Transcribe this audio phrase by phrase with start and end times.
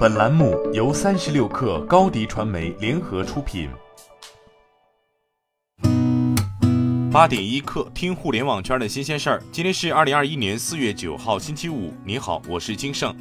[0.00, 3.68] 本栏目由三十六氪高低传媒联合出品。
[7.12, 9.42] 八点一刻，听互联网圈的新鲜事儿。
[9.52, 11.92] 今天是二零二一年四月九号，星期五。
[12.02, 13.14] 你好，我是金盛。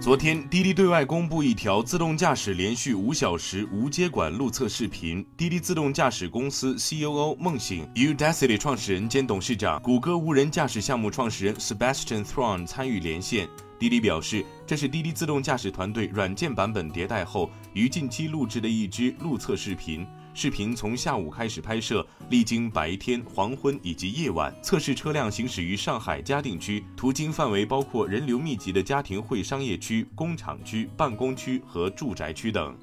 [0.00, 5.26] 昨天，滴滴对外公布一条自动驾驶连续五小时无接管路测视频。
[5.36, 13.48] 滴滴自动驾驶公司 COO 孟醒、Udacity 创始人兼董事长、谷歌无人驾驶项目创始人 Sebastian Thrun 参与连线。
[13.78, 20.06] 滴滴表示，这是滴滴自动驾驶团队软件版本迭代后于近期录制的一支路测视频。
[20.32, 32.76] 视频从下午开始拍摄，历经白天、黄昏以及夜晚，测试车辆行驶于上海嘉定区，途经范围包括人流密集的家庭会商业区、工厂区、办公区和住宅区等。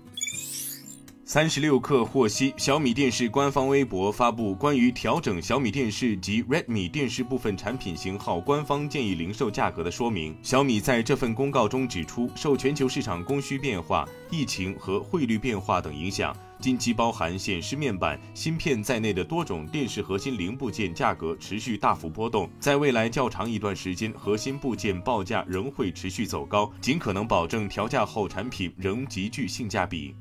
[1.26, 10.36] 三十六氪获悉，小米电视官方微博发布关于调整小米电视及 Redmi 电视部分产品型号官方建议零售价格的说明。
[10.44, 22.50] 小米在这份公告中指出，受全球市场供需变化、疫情和汇率变化等影响，近期包含显示面板、芯片在内的多种电视核心零部件价格持续大幅波动。
[22.60, 30.14] 在未来较长一段时间，核心部件报价仍会持续走高，尽可能保证调价后产品仍极具性价比。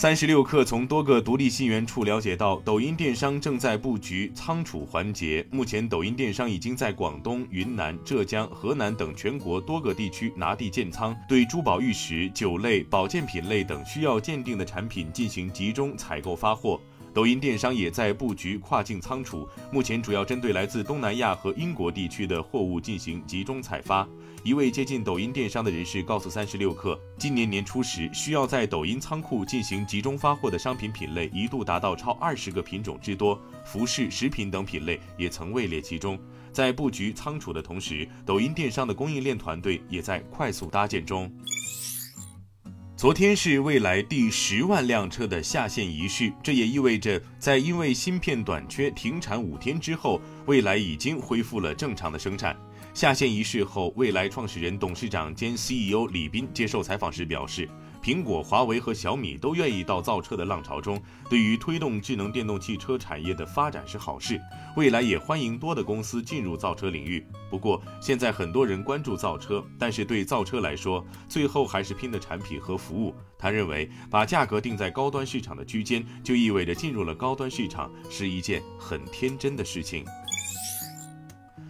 [0.00, 5.46] 三十六氪从多个独立信源处了解到，抖音电商正在布局仓储环节。
[5.50, 16.80] 目前，抖音电商已经在广东、云南、浙江、河南等全国多个地区拿地建仓，对珠宝玉石、酒类、保健品类等需要鉴定的产品进行集中采购发货。
[17.12, 24.08] 抖音电商也在布局跨境仓储，目前主要针对来自东南亚和英国地区的货物进行集中采发。
[24.44, 36.18] 一位接近抖音电商的人士告诉三十六氪，今年年初时，需要在抖音仓库进行集中发货的商品品类一度达到超二十个品种之多，服饰、食品等品类也曾位列其中。
[36.52, 41.30] 在布局仓储的同时，抖音电商的供应链团队也在快速搭建中。
[43.00, 52.54] 昨天是蔚来第十万辆车的下线仪式，这也意味着，在因为芯片短缺停产五天之后，蔚来已经恢复了正常的生产。
[52.92, 57.66] 下线仪式后，蔚来创始人、董事长兼 CEO 李斌接受采访时表示。
[58.02, 64.40] 苹果、华为和小米都愿意到造车的浪潮中，对于推动智能电动汽车产业的发展是好事。
[64.76, 67.22] 未来也欢迎多的公司进入造车领域。
[67.50, 73.14] 不过，现在很多人关注造车，但是对造车来说，最后还是拼的产品和服务。
[73.38, 80.04] 他认为，把价格定在高端市场的区间，就意味着进入了高端市场，是一件很天真的事情。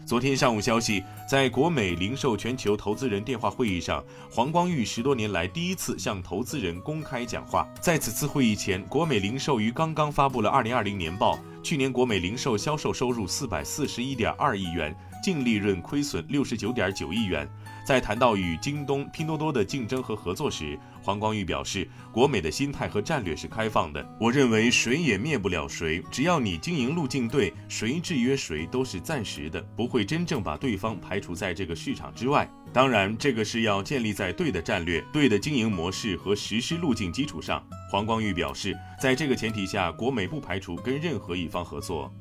[0.07, 7.69] 昨天上午消息，在国美零售全球投资人电话会议上，黄光裕十多年来第一次向投资人公开讲话。
[7.81, 14.93] 在此次会议前，国美零售于刚刚发布了二零二零年报，去年国美零售销售收入四百四十一点二亿元，
[15.23, 17.49] 净利润亏损六十九点九亿元。
[17.87, 24.07] 在谈到与京东、拼多多的竞争和合作时，黄光裕表示，国美的心态和战略是开放的。
[24.21, 32.51] 我认为谁也灭不了谁，只要你经营路径对，谁制约谁都是暂时的，不会真正把对方排除在这个市场之外。
[32.73, 37.63] 当然，这个是要建立在对的战略、对的经营模式和实施路径基础上。
[37.91, 42.13] 黄光裕表示，在这个前提下，国美不排除跟任何一方合作。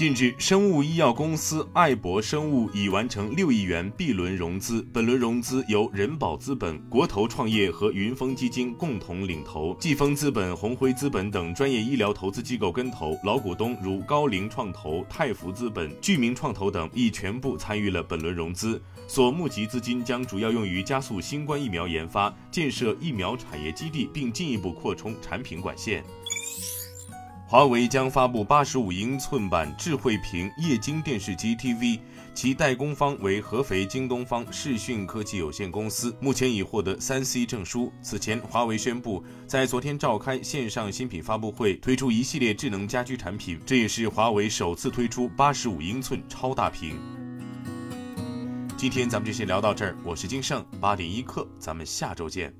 [0.00, 26.02] 近日，生物医药公司爱博生物已完成六亿元 B 轮融资，本轮融资由人保资本、国投创业和云峰基金共同领投，季风资本、红辉资本等专业医疗投资机构跟投，老股东如高瓴创投、泰福资本、聚明创投等亦全部参与了本轮融资，所募集资金将主要用于加速新冠疫苗研发、建设疫苗产业基地，并进一步扩充产品管线。
[27.50, 31.98] 华为将发布八十五英寸版智慧屏液晶电视机 TV，
[32.32, 37.92] 其代工方为合肥京东方视讯科技有限公司，目前已获得三 C 证书。
[38.00, 46.96] 此前，华为宣布在昨天召开线上新品发布会，推出一系列智能家居产品，这也是华为首次推出八十五英寸超大屏。
[48.76, 52.59] 今天咱们就先聊到这儿，我是金盛八点一刻，咱们下周见。